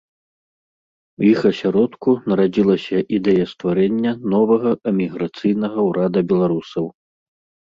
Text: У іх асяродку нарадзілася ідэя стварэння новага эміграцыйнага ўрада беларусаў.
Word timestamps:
У 1.23 1.25
іх 1.33 1.39
асяродку 1.49 2.09
нарадзілася 2.33 2.97
ідэя 3.17 3.45
стварэння 3.53 4.15
новага 4.33 4.69
эміграцыйнага 4.93 5.79
ўрада 5.91 6.19
беларусаў. 6.35 6.85